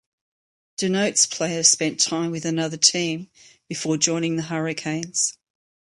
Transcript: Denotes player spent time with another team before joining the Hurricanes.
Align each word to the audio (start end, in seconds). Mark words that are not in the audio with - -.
Denotes 0.79 1.27
player 1.27 1.61
spent 1.61 1.99
time 1.99 2.31
with 2.31 2.43
another 2.43 2.75
team 2.75 3.29
before 3.67 3.97
joining 3.97 4.35
the 4.35 4.41
Hurricanes. 4.41 5.37